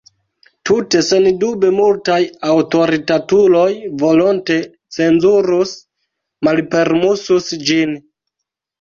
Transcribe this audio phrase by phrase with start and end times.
[0.69, 2.17] Tute sendube multaj
[2.53, 3.67] aŭtoritatuloj
[4.07, 4.59] volonte
[4.99, 5.79] cenzurus,
[6.51, 7.99] malpermesus ĝin.